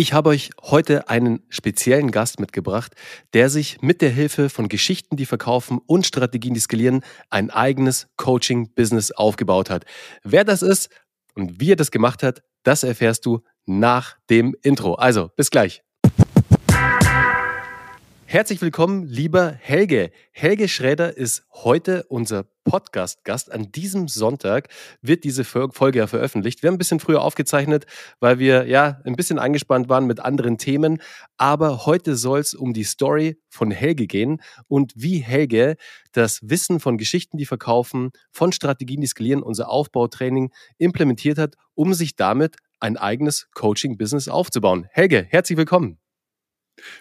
[0.00, 2.94] Ich habe euch heute einen speziellen Gast mitgebracht,
[3.32, 8.06] der sich mit der Hilfe von Geschichten, die verkaufen und Strategien, die skalieren, ein eigenes
[8.16, 9.86] Coaching-Business aufgebaut hat.
[10.22, 10.88] Wer das ist
[11.34, 14.94] und wie er das gemacht hat, das erfährst du nach dem Intro.
[14.94, 15.82] Also, bis gleich.
[18.30, 20.10] Herzlich willkommen, lieber Helge.
[20.32, 23.50] Helge Schräder ist heute unser Podcast-Gast.
[23.50, 24.68] An diesem Sonntag
[25.00, 26.62] wird diese Folge ja veröffentlicht.
[26.62, 27.86] Wir haben ein bisschen früher aufgezeichnet,
[28.20, 31.00] weil wir ja ein bisschen eingespannt waren mit anderen Themen.
[31.38, 35.76] Aber heute soll es um die Story von Helge gehen und wie Helge
[36.12, 41.94] das Wissen von Geschichten, die verkaufen, von Strategien, die skalieren, unser Aufbautraining implementiert hat, um
[41.94, 44.86] sich damit ein eigenes Coaching-Business aufzubauen.
[44.90, 45.96] Helge, herzlich willkommen.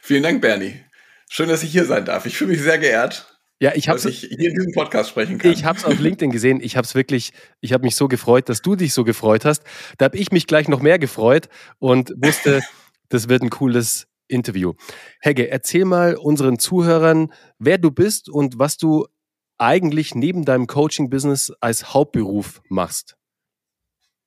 [0.02, 0.86] Vielen Dank, Bernie.
[1.30, 2.26] Schön, dass ich hier sein darf.
[2.26, 3.38] Ich fühle mich sehr geehrt.
[3.59, 5.52] Ja, ich habe ich hier in diesem Podcast sprechen kann.
[5.52, 6.59] Ich habe es auf LinkedIn gesehen.
[6.62, 9.63] Ich habe es wirklich, ich habe mich so gefreut, dass du dich so gefreut hast.
[9.98, 12.62] Da habe ich mich gleich noch mehr gefreut und wusste,
[13.09, 14.73] das wird ein cooles Interview.
[15.22, 19.08] Hegge, erzähl mal unseren Zuhörern, wer du bist und was du
[19.58, 23.16] eigentlich neben deinem Coaching-Business als Hauptberuf machst.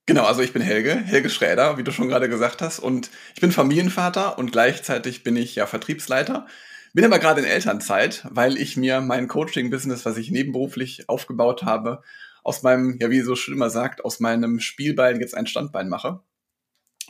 [0.07, 3.39] Genau, also ich bin Helge, Helge Schräder, wie du schon gerade gesagt hast, und ich
[3.39, 6.47] bin Familienvater und gleichzeitig bin ich ja Vertriebsleiter
[6.93, 12.03] bin aber gerade in Elternzeit, weil ich mir mein Coaching-Business, was ich nebenberuflich aufgebaut habe,
[12.43, 16.21] aus meinem, ja, wie so schön immer sagt, aus meinem Spielbein jetzt ein Standbein mache.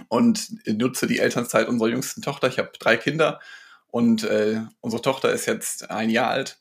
[0.07, 2.47] Und nutze die Elternzeit unserer jüngsten Tochter.
[2.47, 3.39] Ich habe drei Kinder
[3.87, 6.59] und äh, unsere Tochter ist jetzt ein Jahr alt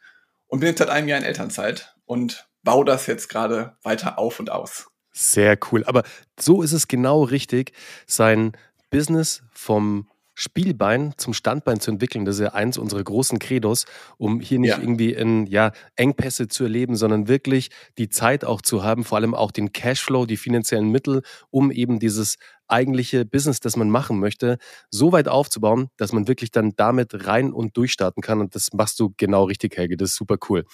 [0.48, 4.41] und bin jetzt seit einem Jahr in Elternzeit und baue das jetzt gerade weiter auf
[4.41, 4.89] und aus.
[5.13, 5.85] Sehr cool.
[5.85, 6.03] Aber
[6.39, 7.73] so ist es genau richtig,
[8.07, 8.53] sein
[8.91, 10.09] Business vom
[10.41, 12.24] Spielbein zum Standbein zu entwickeln.
[12.24, 13.84] Das ist ja eins unserer großen Credos,
[14.16, 14.78] um hier nicht ja.
[14.78, 19.34] irgendwie in ja, Engpässe zu erleben, sondern wirklich die Zeit auch zu haben, vor allem
[19.34, 22.36] auch den Cashflow, die finanziellen Mittel, um eben dieses
[22.68, 24.56] eigentliche Business, das man machen möchte,
[24.91, 28.41] so weit aufzubauen, dass man wirklich dann damit rein und durchstarten kann.
[28.41, 29.98] Und das machst du genau richtig, Helge.
[29.98, 30.64] Das ist super cool.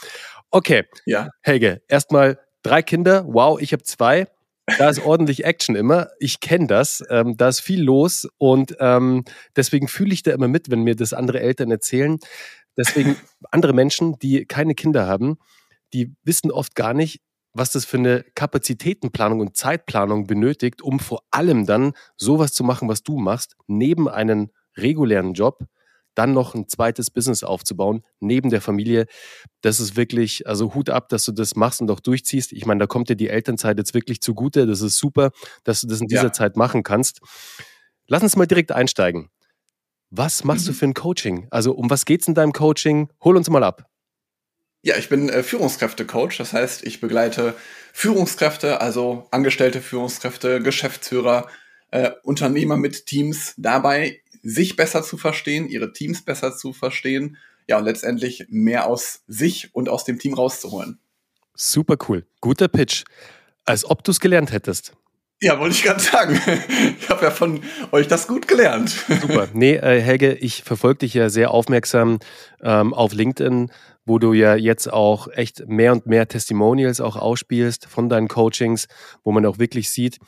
[0.52, 1.30] Okay, ja.
[1.40, 3.24] Helge, erstmal drei Kinder.
[3.26, 4.28] Wow, ich habe zwei.
[4.78, 6.08] Da ist ordentlich Action immer.
[6.18, 7.02] Ich kenne das.
[7.08, 10.96] Ähm, da ist viel los und ähm, deswegen fühle ich da immer mit, wenn mir
[10.96, 12.18] das andere Eltern erzählen.
[12.76, 13.16] Deswegen
[13.50, 15.38] andere Menschen, die keine Kinder haben,
[15.92, 17.20] die wissen oft gar nicht,
[17.52, 22.88] was das für eine Kapazitätenplanung und Zeitplanung benötigt, um vor allem dann sowas zu machen,
[22.88, 25.64] was du machst, neben einem regulären Job
[26.16, 29.06] dann noch ein zweites Business aufzubauen, neben der Familie,
[29.60, 32.52] das ist wirklich, also Hut ab, dass du das machst und auch durchziehst.
[32.52, 34.66] Ich meine, da kommt dir die Elternzeit jetzt wirklich zugute.
[34.66, 35.30] Das ist super,
[35.64, 36.32] dass du das in dieser ja.
[36.32, 37.20] Zeit machen kannst.
[38.08, 39.30] Lass uns mal direkt einsteigen.
[40.10, 40.70] Was machst mhm.
[40.70, 41.48] du für ein Coaching?
[41.50, 43.08] Also um was geht es in deinem Coaching?
[43.22, 43.86] Hol uns mal ab.
[44.82, 46.38] Ja, ich bin äh, Führungskräfte-Coach.
[46.38, 47.54] Das heißt, ich begleite
[47.92, 51.48] Führungskräfte, also angestellte Führungskräfte, Geschäftsführer,
[51.90, 57.36] äh, Unternehmer mit Teams dabei, sich besser zu verstehen, ihre Teams besser zu verstehen,
[57.68, 61.00] ja, und letztendlich mehr aus sich und aus dem Team rauszuholen.
[61.56, 62.24] Super cool.
[62.40, 63.02] Guter Pitch.
[63.64, 64.92] Als ob du es gelernt hättest.
[65.40, 66.40] Ja, wollte ich gerade sagen.
[67.00, 68.90] Ich habe ja von euch das gut gelernt.
[69.20, 69.48] Super.
[69.52, 72.20] Nee, äh, Helge, ich verfolge dich ja sehr aufmerksam
[72.62, 73.70] ähm, auf LinkedIn,
[74.04, 78.86] wo du ja jetzt auch echt mehr und mehr Testimonials auch ausspielst von deinen Coachings,
[79.24, 80.18] wo man auch wirklich sieht,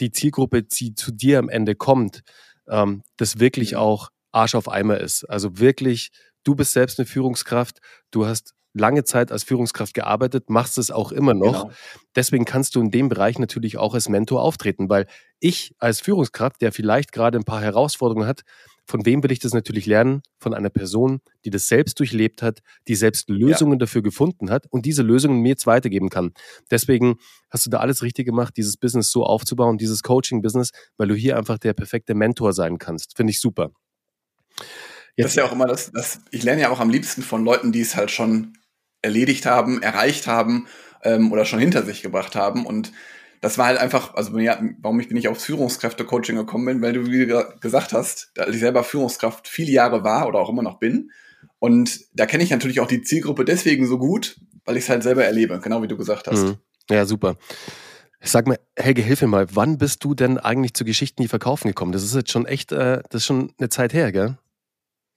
[0.00, 2.22] die Zielgruppe, die zu dir am Ende kommt,
[2.68, 5.24] ähm, das wirklich auch Arsch auf Eimer ist.
[5.24, 6.10] Also wirklich,
[6.44, 7.78] du bist selbst eine Führungskraft,
[8.10, 11.64] du hast lange Zeit als Führungskraft gearbeitet, machst es auch immer noch.
[11.64, 11.74] Genau.
[12.16, 15.06] Deswegen kannst du in dem Bereich natürlich auch als Mentor auftreten, weil
[15.40, 18.42] ich als Führungskraft, der vielleicht gerade ein paar Herausforderungen hat,
[18.86, 20.22] von wem will ich das natürlich lernen?
[20.38, 23.78] Von einer Person, die das selbst durchlebt hat, die selbst Lösungen ja.
[23.78, 26.32] dafür gefunden hat und diese Lösungen mir jetzt weitergeben kann.
[26.70, 27.16] Deswegen
[27.50, 31.36] hast du da alles richtig gemacht, dieses Business so aufzubauen, dieses Coaching-Business, weil du hier
[31.36, 33.16] einfach der perfekte Mentor sein kannst.
[33.16, 33.70] Finde ich super.
[35.16, 37.44] Jetzt, das ist ja auch immer das, das, ich lerne ja auch am liebsten von
[37.44, 38.54] Leuten, die es halt schon
[39.02, 40.66] erledigt haben, erreicht haben
[41.02, 42.64] ähm, oder schon hinter sich gebracht haben.
[42.64, 42.92] Und
[43.42, 46.92] das war halt einfach, also ja, warum ich bin ich aufs Führungskräfte-Coaching gekommen bin, weil
[46.92, 47.26] du wie
[47.60, 51.10] gesagt hast, da ich selber Führungskraft viele Jahre war oder auch immer noch bin.
[51.58, 55.02] Und da kenne ich natürlich auch die Zielgruppe deswegen so gut, weil ich es halt
[55.02, 56.44] selber erlebe, genau wie du gesagt hast.
[56.44, 56.56] Mhm.
[56.88, 57.36] Ja, super.
[58.20, 61.66] Sag mal, Helge, hilf mir mal, wann bist du denn eigentlich zu Geschichten, die verkaufen
[61.66, 61.90] gekommen?
[61.90, 64.38] Das ist jetzt schon echt, äh, das ist schon eine Zeit her, gell?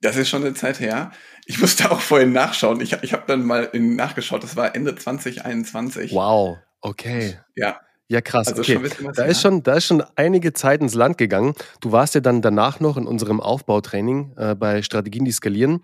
[0.01, 1.11] Das ist schon eine Zeit her.
[1.45, 2.81] Ich musste auch vorhin nachschauen.
[2.81, 6.11] Ich, ich habe dann mal nachgeschaut, das war Ende 2021.
[6.11, 7.37] Wow, okay.
[7.55, 7.79] Ja.
[8.07, 8.49] Ja, krass.
[8.49, 8.79] Also okay.
[9.15, 11.55] da, ist schon, da ist schon einige Zeit ins Land gegangen.
[11.81, 15.81] Du warst ja dann danach noch in unserem Aufbautraining äh, bei Strategien, die skalieren.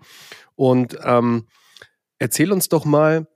[0.54, 1.48] Und ähm,
[2.18, 3.26] erzähl uns doch mal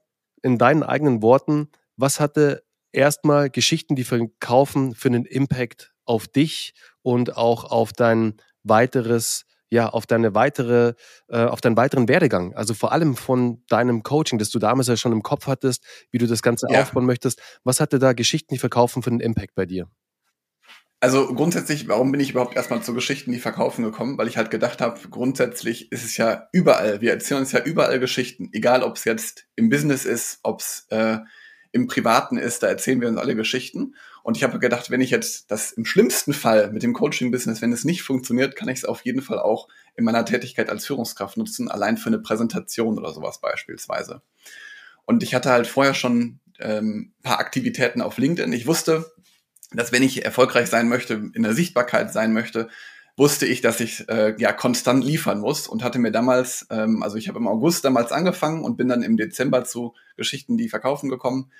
[0.42, 2.62] in deinen eigenen Worten, was hatte
[2.92, 9.88] erstmal Geschichten, die verkaufen, für einen Impact auf dich und auch auf dein weiteres ja,
[9.88, 10.94] auf deine weitere,
[11.28, 12.54] äh, auf deinen weiteren Werdegang.
[12.54, 16.18] Also vor allem von deinem Coaching, das du damals ja schon im Kopf hattest, wie
[16.18, 16.82] du das Ganze ja.
[16.82, 17.40] aufbauen möchtest.
[17.64, 19.88] Was hatte da Geschichten, die verkaufen für einen Impact bei dir?
[20.98, 24.16] Also grundsätzlich, warum bin ich überhaupt erstmal zu Geschichten, die verkaufen gekommen?
[24.16, 28.00] Weil ich halt gedacht habe, grundsätzlich ist es ja überall, wir erzählen uns ja überall
[28.00, 31.18] Geschichten, egal ob es jetzt im Business ist, ob es äh,
[31.72, 33.94] im Privaten ist, da erzählen wir uns alle Geschichten.
[34.26, 37.72] Und ich habe gedacht, wenn ich jetzt das im schlimmsten Fall mit dem Coaching-Business, wenn
[37.72, 41.36] es nicht funktioniert, kann ich es auf jeden Fall auch in meiner Tätigkeit als Führungskraft
[41.36, 44.22] nutzen, allein für eine Präsentation oder sowas beispielsweise.
[45.04, 48.52] Und ich hatte halt vorher schon ähm, paar Aktivitäten auf LinkedIn.
[48.52, 49.12] Ich wusste,
[49.70, 52.68] dass wenn ich erfolgreich sein möchte, in der Sichtbarkeit sein möchte,
[53.16, 57.16] wusste ich, dass ich äh, ja konstant liefern muss und hatte mir damals, ähm, also
[57.16, 61.10] ich habe im August damals angefangen und bin dann im Dezember zu Geschichten, die verkaufen
[61.10, 61.52] gekommen.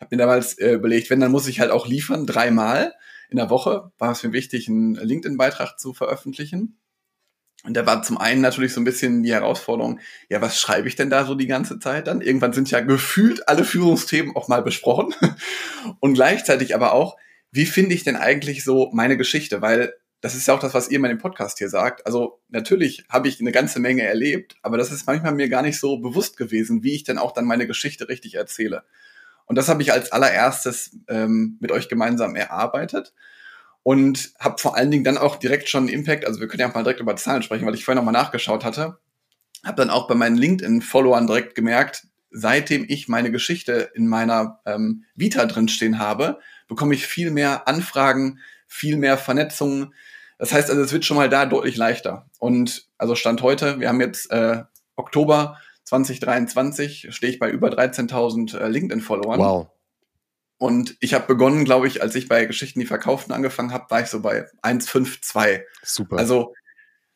[0.00, 2.94] Habe mir damals äh, überlegt, wenn, dann muss ich halt auch liefern, dreimal
[3.30, 3.92] in der Woche.
[3.98, 6.78] War es mir wichtig, einen LinkedIn-Beitrag zu veröffentlichen.
[7.64, 9.98] Und da war zum einen natürlich so ein bisschen die Herausforderung,
[10.28, 12.20] ja, was schreibe ich denn da so die ganze Zeit dann?
[12.20, 15.14] Irgendwann sind ja gefühlt alle Führungsthemen auch mal besprochen.
[16.00, 17.16] Und gleichzeitig aber auch,
[17.50, 19.62] wie finde ich denn eigentlich so meine Geschichte?
[19.62, 22.06] Weil das ist ja auch das, was ihr in meinem Podcast hier sagt.
[22.06, 25.78] Also natürlich habe ich eine ganze Menge erlebt, aber das ist manchmal mir gar nicht
[25.78, 28.84] so bewusst gewesen, wie ich denn auch dann meine Geschichte richtig erzähle.
[29.46, 33.12] Und das habe ich als allererstes ähm, mit euch gemeinsam erarbeitet
[33.82, 36.70] und habe vor allen Dingen dann auch direkt schon einen Impact, also wir können ja
[36.70, 38.98] auch mal direkt über Zahlen sprechen, weil ich vorhin noch mal nachgeschaut hatte,
[39.64, 45.04] habe dann auch bei meinen LinkedIn-Followern direkt gemerkt, seitdem ich meine Geschichte in meiner ähm,
[45.14, 49.94] Vita drinstehen habe, bekomme ich viel mehr Anfragen, viel mehr Vernetzungen.
[50.38, 52.26] Das heißt also, es wird schon mal da deutlich leichter.
[52.38, 54.64] Und also Stand heute, wir haben jetzt äh,
[54.96, 59.38] Oktober 2023, stehe ich bei über 13.000 äh, LinkedIn-Followern.
[59.38, 59.68] Wow.
[60.58, 64.00] Und ich habe begonnen, glaube ich, als ich bei Geschichten, die verkauften angefangen habe, war
[64.00, 65.62] ich so bei 1,52.
[65.82, 66.16] Super.
[66.16, 66.54] Also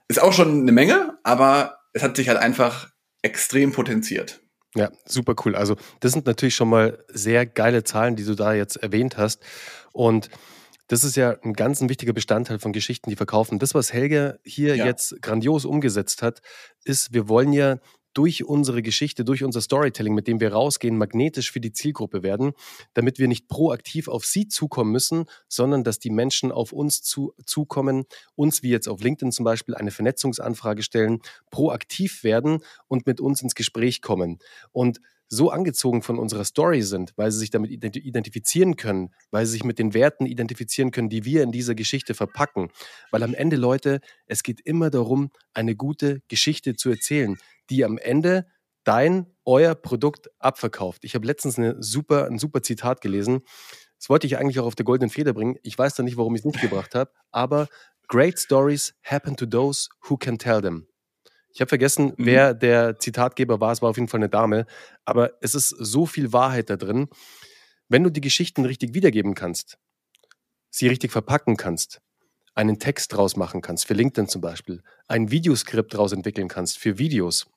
[0.09, 2.91] ist auch schon eine Menge, aber es hat sich halt einfach
[3.23, 4.41] extrem potenziert.
[4.75, 5.57] Ja, super cool.
[5.57, 9.43] Also das sind natürlich schon mal sehr geile Zahlen, die du da jetzt erwähnt hast.
[9.93, 10.29] Und
[10.89, 13.59] das ist ja ein ganz ein wichtiger Bestandteil von Geschichten, die verkaufen.
[13.59, 14.87] Das, was Helge hier ja.
[14.87, 16.41] jetzt grandios umgesetzt hat,
[16.85, 17.79] ist, wir wollen ja
[18.15, 22.53] durch unsere Geschichte, durch unser Storytelling, mit dem wir rausgehen, magnetisch für die Zielgruppe werden,
[22.95, 27.33] damit wir nicht proaktiv auf sie zukommen müssen, sondern dass die Menschen auf uns zu,
[27.45, 31.21] zukommen, uns wie jetzt auf LinkedIn zum Beispiel eine Vernetzungsanfrage stellen,
[31.51, 34.39] proaktiv werden und mit uns ins Gespräch kommen.
[34.73, 39.53] Und so angezogen von unserer Story sind, weil sie sich damit identifizieren können, weil sie
[39.53, 42.71] sich mit den Werten identifizieren können, die wir in dieser Geschichte verpacken.
[43.11, 47.37] Weil am Ende, Leute, es geht immer darum, eine gute Geschichte zu erzählen
[47.71, 48.47] die am Ende
[48.85, 51.05] dein, euer Produkt abverkauft.
[51.05, 53.41] Ich habe letztens eine super, ein super Zitat gelesen.
[53.99, 55.57] Das wollte ich eigentlich auch auf der goldenen Feder bringen.
[55.63, 57.69] Ich weiß da nicht, warum ich es nicht gebracht habe, aber
[58.11, 60.88] Great stories happen to those who can tell them.
[61.59, 62.15] Ich habe vergessen, mhm.
[62.19, 63.73] wer der Zitatgeber war.
[63.73, 64.65] Es war auf jeden Fall eine Dame.
[65.05, 67.09] Aber es ist so viel Wahrheit da drin.
[67.89, 69.77] Wenn du die Geschichten richtig wiedergeben kannst,
[70.71, 72.01] sie richtig verpacken kannst,
[72.55, 76.97] einen Text draus machen kannst, für LinkedIn zum Beispiel, ein Videoskript draus entwickeln kannst für
[76.97, 77.49] Videos,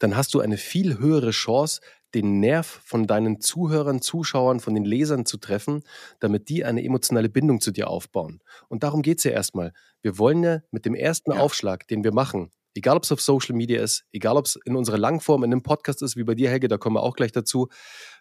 [0.00, 1.80] dann hast du eine viel höhere Chance,
[2.14, 5.84] den Nerv von deinen Zuhörern, Zuschauern, von den Lesern zu treffen,
[6.18, 8.42] damit die eine emotionale Bindung zu dir aufbauen.
[8.66, 9.72] Und darum geht es ja erstmal.
[10.02, 11.38] Wir wollen ja mit dem ersten ja.
[11.38, 14.76] Aufschlag, den wir machen, egal ob es auf Social Media ist, egal ob es in
[14.76, 17.32] unserer Langform in einem Podcast ist, wie bei dir, Helge, da kommen wir auch gleich
[17.32, 17.68] dazu,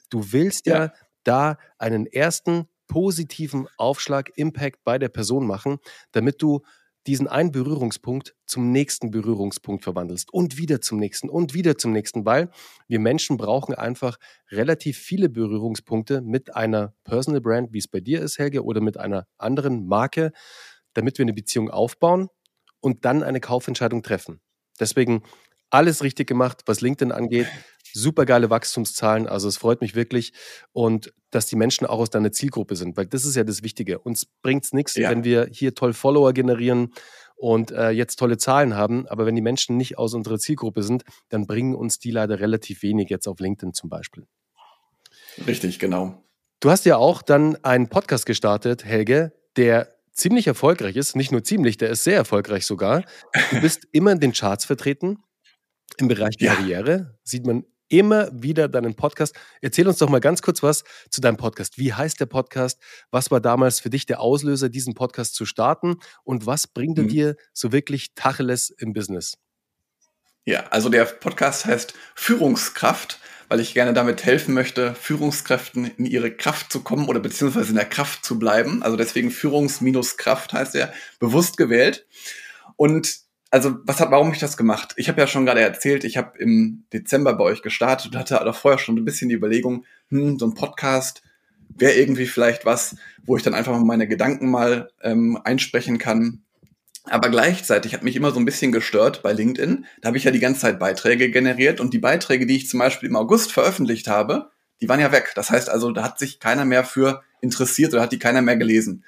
[0.09, 5.77] du willst ja, ja da einen ersten positiven Aufschlag, Impact bei der Person machen,
[6.11, 6.61] damit du
[7.05, 12.25] diesen einen Berührungspunkt zum nächsten Berührungspunkt verwandelst und wieder zum nächsten und wieder zum nächsten,
[12.25, 12.49] weil
[12.87, 14.17] wir Menschen brauchen einfach
[14.51, 18.97] relativ viele Berührungspunkte mit einer Personal Brand, wie es bei dir ist, Helge, oder mit
[18.97, 20.31] einer anderen Marke,
[20.93, 22.27] damit wir eine Beziehung aufbauen
[22.81, 24.41] und dann eine Kaufentscheidung treffen.
[24.79, 25.23] Deswegen
[25.69, 27.47] alles richtig gemacht, was LinkedIn angeht.
[27.93, 29.27] Super geile Wachstumszahlen.
[29.27, 30.33] Also es freut mich wirklich.
[30.71, 33.99] Und dass die Menschen auch aus deiner Zielgruppe sind, weil das ist ja das Wichtige.
[33.99, 35.09] Uns bringt es nichts, ja.
[35.09, 36.93] wenn wir hier toll Follower generieren
[37.35, 39.07] und äh, jetzt tolle Zahlen haben.
[39.07, 42.83] Aber wenn die Menschen nicht aus unserer Zielgruppe sind, dann bringen uns die leider relativ
[42.83, 44.25] wenig, jetzt auf LinkedIn zum Beispiel.
[45.45, 46.23] Richtig, genau.
[46.59, 51.15] Du hast ja auch dann einen Podcast gestartet, Helge, der ziemlich erfolgreich ist.
[51.15, 53.03] Nicht nur ziemlich, der ist sehr erfolgreich sogar.
[53.51, 55.19] Du bist immer in den Charts vertreten.
[55.97, 56.53] Im Bereich ja.
[56.53, 59.35] Karriere sieht man immer wieder deinen Podcast.
[59.61, 61.77] Erzähl uns doch mal ganz kurz was zu deinem Podcast.
[61.77, 62.81] Wie heißt der Podcast?
[63.11, 65.95] Was war damals für dich der Auslöser, diesen Podcast zu starten?
[66.23, 67.09] Und was bringt er mhm.
[67.09, 69.37] dir so wirklich Tacheles im Business?
[70.47, 76.31] Ja, also der Podcast heißt Führungskraft, weil ich gerne damit helfen möchte, Führungskräften in ihre
[76.31, 78.81] Kraft zu kommen oder beziehungsweise in der Kraft zu bleiben.
[78.81, 82.07] Also deswegen Führungs-Kraft heißt er, bewusst gewählt.
[82.77, 83.17] Und
[83.51, 84.93] also, was hat, warum ich das gemacht?
[84.95, 88.45] Ich habe ja schon gerade erzählt, ich habe im Dezember bei euch gestartet und hatte
[88.45, 91.23] auch vorher schon ein bisschen die Überlegung, hm, so ein Podcast
[91.67, 96.43] wäre irgendwie vielleicht was, wo ich dann einfach meine Gedanken mal ähm, einsprechen kann.
[97.09, 99.85] Aber gleichzeitig hat mich immer so ein bisschen gestört bei LinkedIn.
[100.01, 102.79] Da habe ich ja die ganze Zeit Beiträge generiert und die Beiträge, die ich zum
[102.79, 105.31] Beispiel im August veröffentlicht habe, die waren ja weg.
[105.35, 108.57] Das heißt also, da hat sich keiner mehr für interessiert oder hat die keiner mehr
[108.57, 109.03] gelesen.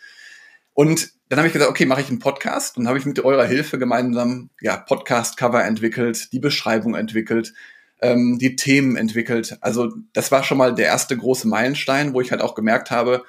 [0.73, 3.45] Und dann habe ich gesagt, okay, mache ich einen Podcast und habe ich mit eurer
[3.45, 7.53] Hilfe gemeinsam ja Podcast-Cover entwickelt, die Beschreibung entwickelt,
[8.01, 9.57] ähm, die Themen entwickelt.
[9.61, 13.25] Also das war schon mal der erste große Meilenstein, wo ich halt auch gemerkt habe,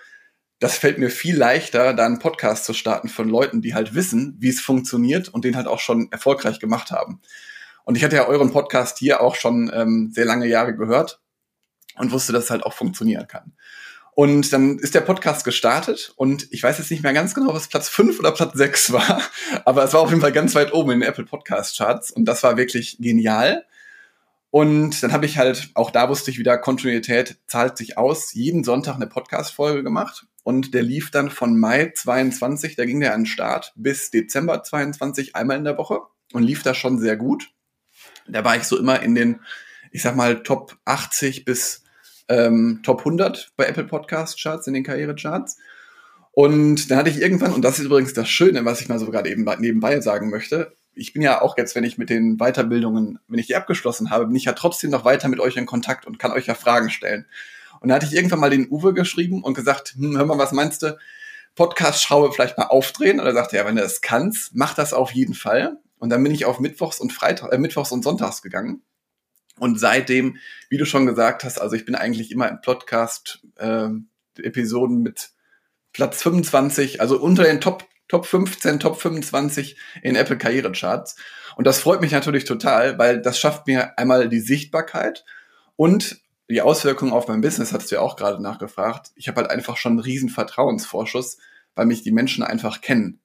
[0.61, 4.37] das fällt mir viel leichter, da einen Podcast zu starten von Leuten, die halt wissen,
[4.39, 7.21] wie es funktioniert und den halt auch schon erfolgreich gemacht haben.
[7.85, 11.21] Und ich hatte ja euren Podcast hier auch schon ähm, sehr lange Jahre gehört
[11.97, 13.55] und wusste, dass es halt auch funktionieren kann.
[14.13, 17.69] Und dann ist der Podcast gestartet und ich weiß jetzt nicht mehr ganz genau, was
[17.69, 19.23] Platz 5 oder Platz 6 war,
[19.65, 22.27] aber es war auf jeden Fall ganz weit oben in den Apple Podcast Charts und
[22.27, 23.65] das war wirklich genial.
[24.51, 28.65] Und dann habe ich halt, auch da wusste ich wieder, Kontinuität zahlt sich aus, jeden
[28.65, 33.21] Sonntag eine Podcast-Folge gemacht und der lief dann von Mai 22, da ging der an
[33.21, 36.01] den Start, bis Dezember 22 einmal in der Woche
[36.33, 37.51] und lief da schon sehr gut.
[38.27, 39.41] Da war ich so immer in den,
[39.93, 41.85] ich sag mal, Top 80 bis
[42.29, 45.59] ähm, Top 100 bei Apple Podcast Charts, in den Karrierecharts.
[46.33, 49.11] Und dann hatte ich irgendwann, und das ist übrigens das Schöne, was ich mal so
[49.11, 53.19] gerade eben nebenbei sagen möchte, ich bin ja auch jetzt, wenn ich mit den Weiterbildungen,
[53.29, 56.07] wenn ich die abgeschlossen habe, bin ich ja trotzdem noch weiter mit euch in Kontakt
[56.07, 57.27] und kann euch ja Fragen stellen.
[57.81, 60.53] Und da hatte ich irgendwann mal den Uwe geschrieben und gesagt, hm, hör mal, was
[60.53, 60.99] meinst du?
[61.55, 63.21] Podcast-Schraube vielleicht mal aufdrehen?
[63.21, 65.79] Und er sagte, ja, wenn du das kannst, mach das auf jeden Fall.
[65.99, 68.83] Und dann bin ich auf Mittwochs und Freitag, äh, Mittwochs und Sonntags gegangen.
[69.59, 70.39] Und seitdem,
[70.71, 75.33] wie du schon gesagt hast, also ich bin eigentlich immer im Podcast-Episoden äh, mit
[75.93, 81.15] Platz 25, also unter den Top, Top 15, Top 25 in Apple Karrierecharts.
[81.55, 85.25] Und das freut mich natürlich total, weil das schafft mir einmal die Sichtbarkeit
[85.77, 89.13] und die Auswirkungen auf mein Business, hattest du ja auch gerade nachgefragt.
[89.15, 91.39] Ich habe halt einfach schon einen riesen Vertrauensvorschuss,
[91.77, 93.21] weil mich die Menschen einfach kennen.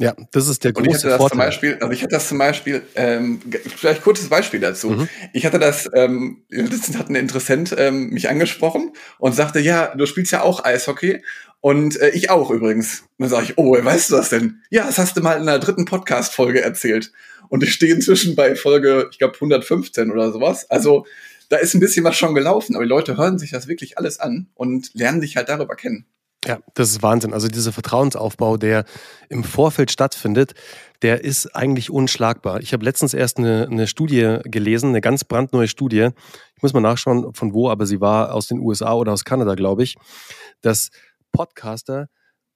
[0.00, 1.30] Ja, das ist der große und ich hatte das Vorteil.
[1.30, 3.40] Zum Beispiel, also ich hatte das zum Beispiel, ähm,
[3.76, 4.90] vielleicht kurzes Beispiel dazu.
[4.90, 5.08] Mhm.
[5.32, 10.06] Ich hatte das, ähm, letztens hat ein Interessent ähm, mich angesprochen und sagte, ja, du
[10.06, 11.22] spielst ja auch Eishockey
[11.60, 13.00] und äh, ich auch übrigens.
[13.18, 14.62] Und dann sage ich, oh, weißt du das denn?
[14.70, 17.12] Ja, das hast du mal in der dritten Podcast-Folge erzählt.
[17.48, 20.70] Und ich stehe inzwischen bei Folge, ich glaube, 115 oder sowas.
[20.70, 21.06] Also
[21.48, 24.20] da ist ein bisschen was schon gelaufen, aber die Leute hören sich das wirklich alles
[24.20, 26.06] an und lernen dich halt darüber kennen.
[26.46, 27.32] Ja, das ist Wahnsinn.
[27.32, 28.84] Also dieser Vertrauensaufbau, der
[29.28, 30.54] im Vorfeld stattfindet,
[31.02, 32.60] der ist eigentlich unschlagbar.
[32.60, 36.10] Ich habe letztens erst eine, eine Studie gelesen, eine ganz brandneue Studie.
[36.56, 39.56] Ich muss mal nachschauen, von wo, aber sie war aus den USA oder aus Kanada,
[39.56, 39.96] glaube ich,
[40.60, 40.90] dass
[41.32, 42.08] Podcaster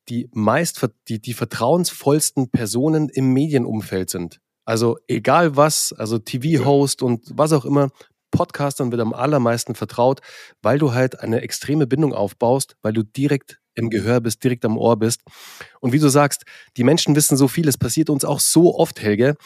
[0.09, 4.41] die meist die, die vertrauensvollsten Personen im Medienumfeld sind.
[4.65, 7.89] Also egal was, also TV-Host und was auch immer,
[8.31, 10.21] Podcastern wird am allermeisten vertraut,
[10.63, 14.79] weil du halt eine extreme Bindung aufbaust, weil du direkt im Gehör bist, direkt am
[14.79, 15.21] Ohr bist.
[15.81, 16.45] Und wie du sagst,
[16.77, 17.69] die Menschen wissen so viel.
[17.69, 19.37] Es passiert uns auch so oft, Helge,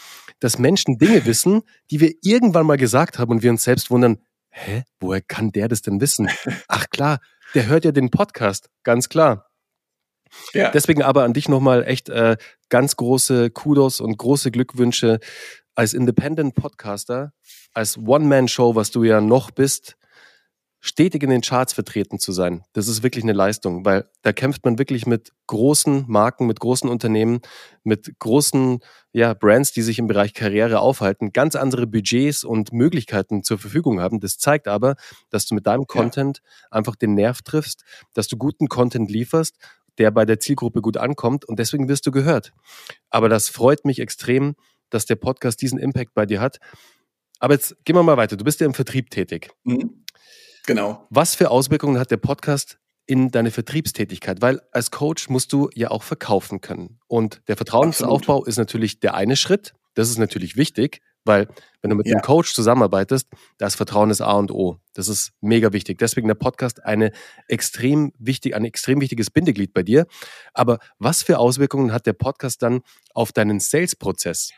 [0.41, 4.19] dass Menschen Dinge wissen, die wir irgendwann mal gesagt haben und wir uns selbst wundern,
[4.51, 6.29] hä, woher kann der das denn wissen?
[6.69, 7.21] Ach klar,
[7.55, 9.47] der hört ja den Podcast, ganz klar.
[10.53, 10.71] Ja.
[10.71, 12.37] Deswegen aber an dich nochmal echt äh,
[12.69, 15.21] ganz große Kudos und große Glückwünsche
[15.75, 17.33] als Independent Podcaster,
[17.73, 19.97] als One-Man-Show, was du ja noch bist,
[20.81, 24.65] stetig in den Charts vertreten zu sein, das ist wirklich eine Leistung, weil da kämpft
[24.65, 27.41] man wirklich mit großen Marken, mit großen Unternehmen,
[27.83, 28.81] mit großen
[29.13, 34.01] ja, Brands, die sich im Bereich Karriere aufhalten, ganz andere Budgets und Möglichkeiten zur Verfügung
[34.01, 34.21] haben.
[34.21, 34.97] Das zeigt aber,
[35.31, 36.73] dass du mit deinem Content ja.
[36.73, 39.57] einfach den Nerv triffst, dass du guten Content lieferst,
[39.99, 42.53] der bei der Zielgruppe gut ankommt und deswegen wirst du gehört.
[43.11, 44.55] Aber das freut mich extrem,
[44.91, 46.59] dass der Podcast diesen Impact bei dir hat.
[47.39, 48.37] Aber jetzt gehen wir mal weiter.
[48.37, 49.51] Du bist ja im Vertrieb tätig.
[49.65, 50.05] Mhm.
[50.67, 51.07] Genau.
[51.11, 54.43] Was für Auswirkungen hat der Podcast in deine Vertriebstätigkeit?
[54.43, 56.99] Weil als Coach musst du ja auch verkaufen können.
[57.07, 58.49] Und der Vertrauensaufbau Absolut.
[58.49, 59.75] ist natürlich der eine Schritt.
[59.95, 61.49] Das ist natürlich wichtig, weil
[61.81, 62.15] wenn du mit ja.
[62.15, 64.79] einem Coach zusammenarbeitest, das Vertrauen ist A und O.
[64.93, 65.99] Das ist mega wichtig.
[65.99, 67.13] Deswegen der Podcast eine
[67.47, 70.07] extrem wichtig, ein extrem wichtiges Bindeglied bei dir.
[70.53, 72.81] Aber was für Auswirkungen hat der Podcast dann
[73.15, 74.51] auf deinen Sales-Prozess?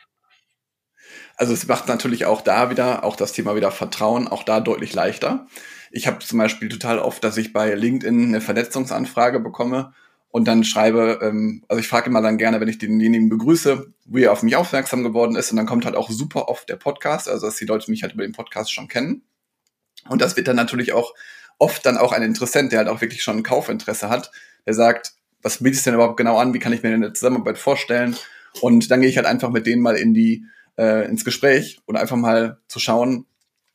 [1.37, 4.93] Also es macht natürlich auch da wieder, auch das Thema wieder Vertrauen, auch da deutlich
[4.93, 5.47] leichter.
[5.91, 9.93] Ich habe zum Beispiel total oft, dass ich bei LinkedIn eine Vernetzungsanfrage bekomme
[10.31, 14.23] und dann schreibe, ähm, also ich frage immer dann gerne, wenn ich denjenigen begrüße, wie
[14.23, 17.27] er auf mich aufmerksam geworden ist und dann kommt halt auch super oft der Podcast,
[17.27, 19.23] also dass die Leute mich halt über den Podcast schon kennen.
[20.07, 21.13] Und das wird dann natürlich auch
[21.57, 24.31] oft dann auch ein Interessent, der halt auch wirklich schon ein Kaufinteresse hat,
[24.65, 27.13] der sagt, was bietest du denn überhaupt genau an, wie kann ich mir denn eine
[27.13, 28.15] Zusammenarbeit vorstellen?
[28.61, 30.45] Und dann gehe ich halt einfach mit denen mal in die,
[30.77, 33.25] äh, ins Gespräch und einfach mal zu schauen,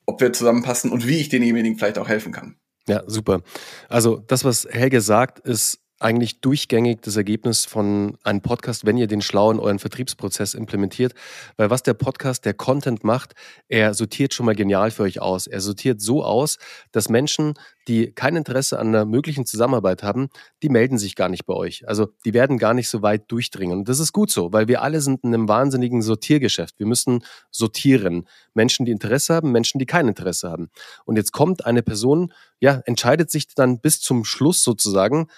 [0.06, 2.56] ob wir zusammenpassen und wie ich denjenigen vielleicht auch helfen kann.
[2.86, 3.42] Ja, super.
[3.88, 9.06] Also das, was Helge sagt, ist eigentlich durchgängig das Ergebnis von einem Podcast, wenn ihr
[9.06, 11.14] den schlau in euren Vertriebsprozess implementiert.
[11.56, 13.32] Weil was der Podcast, der Content macht,
[13.68, 15.46] er sortiert schon mal genial für euch aus.
[15.46, 16.58] Er sortiert so aus,
[16.92, 17.54] dass Menschen,
[17.88, 20.28] die kein Interesse an einer möglichen Zusammenarbeit haben,
[20.62, 21.88] die melden sich gar nicht bei euch.
[21.88, 23.78] Also die werden gar nicht so weit durchdringen.
[23.78, 26.78] Und das ist gut so, weil wir alle sind in einem wahnsinnigen Sortiergeschäft.
[26.78, 28.28] Wir müssen sortieren.
[28.52, 30.68] Menschen, die Interesse haben, Menschen, die kein Interesse haben.
[31.06, 32.30] Und jetzt kommt eine Person,
[32.60, 35.28] ja, entscheidet sich dann bis zum Schluss sozusagen,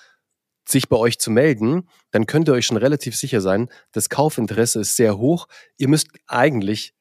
[0.68, 4.80] sich bei euch zu melden, dann könnt ihr euch schon relativ sicher sein, das Kaufinteresse
[4.80, 5.46] ist sehr hoch.
[5.76, 6.94] Ihr müsst eigentlich,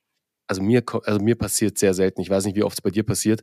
[0.48, 3.04] also mir, also mir passiert sehr selten, ich weiß nicht, wie oft es bei dir
[3.04, 3.42] passiert,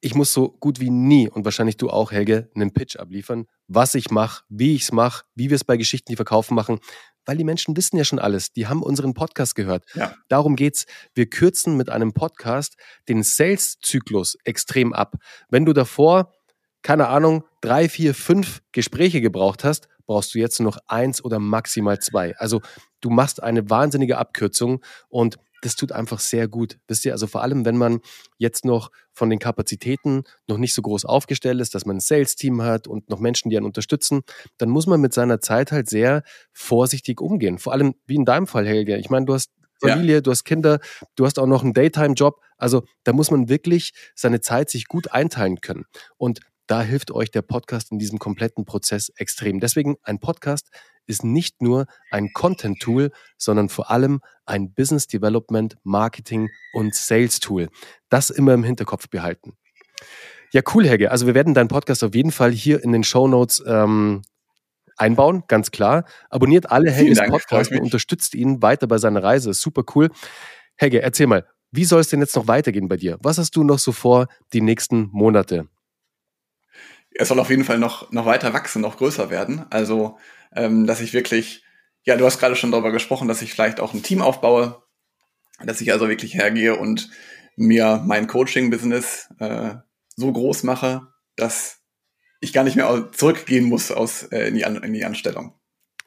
[0.00, 3.94] ich muss so gut wie nie und wahrscheinlich du auch, Helge, einen Pitch abliefern, was
[3.94, 6.78] ich mache, wie ich es mache, wie wir es bei Geschichten, die verkaufen machen,
[7.24, 8.52] weil die Menschen wissen ja schon alles.
[8.52, 9.86] Die haben unseren Podcast gehört.
[9.94, 10.14] Ja.
[10.28, 10.84] Darum geht's.
[11.14, 12.76] Wir kürzen mit einem Podcast
[13.08, 15.16] den Sales-Zyklus extrem ab.
[15.48, 16.33] Wenn du davor
[16.84, 21.40] keine Ahnung, drei, vier, fünf Gespräche gebraucht hast, brauchst du jetzt nur noch eins oder
[21.40, 22.36] maximal zwei.
[22.36, 22.60] Also
[23.00, 26.78] du machst eine wahnsinnige Abkürzung und das tut einfach sehr gut.
[26.86, 28.00] Wisst ihr, also vor allem, wenn man
[28.36, 32.60] jetzt noch von den Kapazitäten noch nicht so groß aufgestellt ist, dass man ein Sales-Team
[32.60, 34.20] hat und noch Menschen, die einen unterstützen,
[34.58, 36.22] dann muss man mit seiner Zeit halt sehr
[36.52, 37.58] vorsichtig umgehen.
[37.58, 38.98] Vor allem wie in deinem Fall, Helge.
[38.98, 40.20] Ich meine, du hast Familie, ja.
[40.20, 40.80] du hast Kinder,
[41.16, 42.42] du hast auch noch einen Daytime-Job.
[42.58, 45.86] Also da muss man wirklich seine Zeit sich gut einteilen können.
[46.18, 49.60] Und da hilft euch der Podcast in diesem kompletten Prozess extrem.
[49.60, 50.70] Deswegen ein Podcast
[51.06, 57.68] ist nicht nur ein Content-Tool, sondern vor allem ein Business Development, Marketing und Sales-Tool.
[58.08, 59.56] Das immer im Hinterkopf behalten.
[60.52, 61.10] Ja, cool, Helge.
[61.10, 64.22] Also wir werden deinen Podcast auf jeden Fall hier in den Show Notes ähm,
[64.96, 66.04] einbauen, ganz klar.
[66.30, 69.52] Abonniert alle Helges Podcasts und unterstützt ihn weiter bei seiner Reise.
[69.52, 70.10] Super cool.
[70.76, 73.18] Helge, erzähl mal, wie soll es denn jetzt noch weitergehen bei dir?
[73.20, 75.68] Was hast du noch so vor die nächsten Monate?
[77.14, 79.64] Es soll auf jeden Fall noch, noch weiter wachsen, noch größer werden.
[79.70, 80.18] Also,
[80.54, 81.64] ähm, dass ich wirklich,
[82.02, 84.82] ja, du hast gerade schon darüber gesprochen, dass ich vielleicht auch ein Team aufbaue,
[85.64, 87.10] dass ich also wirklich hergehe und
[87.56, 89.74] mir mein Coaching-Business äh,
[90.16, 91.80] so groß mache, dass
[92.40, 95.54] ich gar nicht mehr zurückgehen muss aus, äh, in, die An in die Anstellung.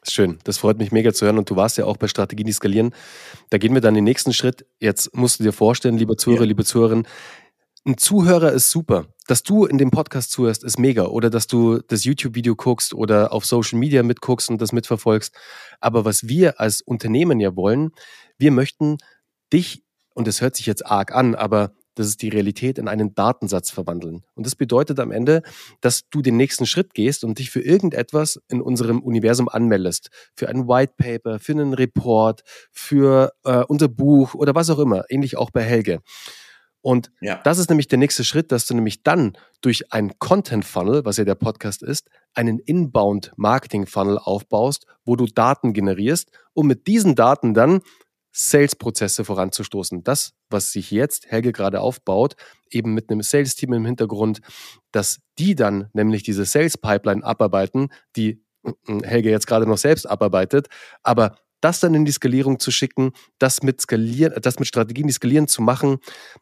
[0.06, 1.38] Schön, das freut mich mega zu hören.
[1.38, 2.94] Und du warst ja auch bei Strategien, die skalieren.
[3.50, 4.64] Da gehen wir dann den nächsten Schritt.
[4.78, 6.48] Jetzt musst du dir vorstellen, lieber Zuhörer, ja.
[6.48, 7.06] liebe Zuhörerin,
[7.86, 9.06] ein Zuhörer ist super.
[9.26, 11.06] Dass du in dem Podcast zuhörst, ist mega.
[11.06, 15.34] Oder dass du das YouTube-Video guckst oder auf Social Media mitguckst und das mitverfolgst.
[15.80, 17.90] Aber was wir als Unternehmen ja wollen,
[18.38, 18.98] wir möchten
[19.52, 23.14] dich, und das hört sich jetzt arg an, aber das ist die Realität, in einen
[23.14, 24.22] Datensatz verwandeln.
[24.34, 25.42] Und das bedeutet am Ende,
[25.80, 30.10] dass du den nächsten Schritt gehst und dich für irgendetwas in unserem Universum anmeldest.
[30.34, 35.04] Für ein White Paper, für einen Report, für äh, unser Buch oder was auch immer.
[35.08, 36.00] Ähnlich auch bei Helge.
[36.80, 37.40] Und ja.
[37.44, 41.16] das ist nämlich der nächste Schritt, dass du nämlich dann durch einen Content Funnel, was
[41.16, 46.86] ja der Podcast ist, einen Inbound Marketing Funnel aufbaust, wo du Daten generierst, um mit
[46.86, 47.80] diesen Daten dann
[48.32, 50.04] Sales-Prozesse voranzustoßen.
[50.04, 52.36] Das, was sich jetzt Helge gerade aufbaut,
[52.70, 54.40] eben mit einem Sales-Team im Hintergrund,
[54.92, 60.08] dass die dann nämlich diese Sales-Pipeline abarbeiten, die mm, mm, Helge jetzt gerade noch selbst
[60.08, 60.68] abarbeitet,
[61.02, 65.12] aber das dann in die Skalierung zu schicken, das mit skalieren, das mit Strategien, die
[65.12, 65.98] skalieren zu machen,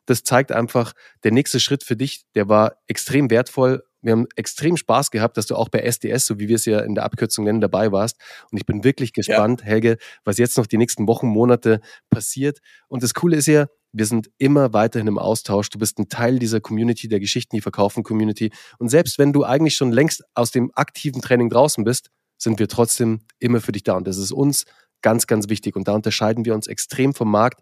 [0.06, 0.92] das zeigt einfach,
[1.24, 3.82] der nächste Schritt für dich, der war extrem wertvoll.
[4.02, 6.80] Wir haben extrem Spaß gehabt, dass du auch bei SDS, so wie wir es ja
[6.80, 8.20] in der Abkürzung nennen, dabei warst.
[8.50, 9.66] Und ich bin wirklich gespannt, ja.
[9.66, 12.60] Helge, was jetzt noch die nächsten Wochen, Monate passiert.
[12.88, 15.70] Und das Coole ist ja, wir sind immer weiterhin im Austausch.
[15.70, 18.52] Du bist ein Teil dieser Community, der Geschichten, die verkaufen Community.
[18.78, 22.68] Und selbst wenn du eigentlich schon längst aus dem aktiven Training draußen bist, sind wir
[22.68, 23.94] trotzdem immer für dich da.
[23.94, 24.66] Und das ist uns
[25.06, 25.76] Ganz, ganz wichtig.
[25.76, 27.60] Und da unterscheiden wir uns extrem vom Markt.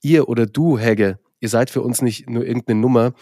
[0.00, 3.12] Ihr oder du, Helge, ihr seid für uns nicht nur irgendeine Nummer.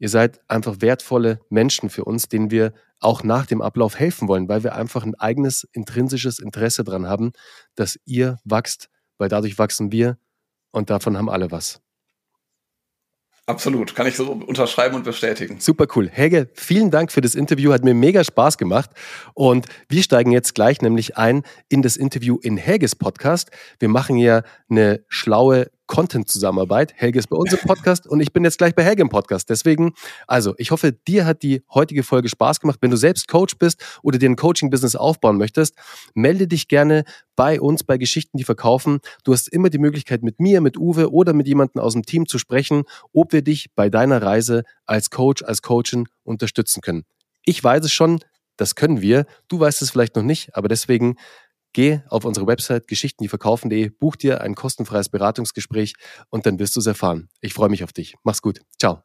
[0.00, 4.48] Ihr seid einfach wertvolle Menschen für uns, denen wir auch nach dem Ablauf helfen wollen,
[4.48, 7.30] weil wir einfach ein eigenes intrinsisches Interesse daran haben,
[7.76, 10.18] dass ihr wachst, weil dadurch wachsen wir
[10.72, 11.80] und davon haben alle was.
[13.46, 15.58] Absolut, kann ich so unterschreiben und bestätigen.
[15.58, 16.08] Super cool.
[16.08, 18.90] Helge, vielen Dank für das Interview, hat mir mega Spaß gemacht.
[19.34, 23.50] Und wir steigen jetzt gleich nämlich ein in das Interview in Helges Podcast.
[23.80, 26.94] Wir machen ja eine schlaue Content-Zusammenarbeit.
[26.96, 29.50] Helge ist bei uns im Podcast und ich bin jetzt gleich bei Helge im Podcast.
[29.50, 29.92] Deswegen,
[30.26, 32.78] also ich hoffe, dir hat die heutige Folge Spaß gemacht.
[32.80, 35.74] Wenn du selbst Coach bist oder dir ein Coaching-Business aufbauen möchtest,
[36.14, 37.04] melde dich gerne
[37.36, 39.00] bei uns bei Geschichten, die verkaufen.
[39.22, 42.26] Du hast immer die Möglichkeit, mit mir, mit Uwe oder mit jemandem aus dem Team
[42.26, 47.04] zu sprechen, ob wir dich bei deiner Reise als Coach, als Coachin unterstützen können.
[47.44, 48.20] Ich weiß es schon,
[48.56, 49.26] das können wir.
[49.48, 51.16] Du weißt es vielleicht noch nicht, aber deswegen
[51.72, 55.94] Geh auf unsere Website geschichtendieverkaufen.de, buch dir ein kostenfreies Beratungsgespräch
[56.28, 57.28] und dann wirst du es erfahren.
[57.40, 58.14] Ich freue mich auf dich.
[58.24, 58.60] Mach's gut.
[58.78, 59.02] Ciao.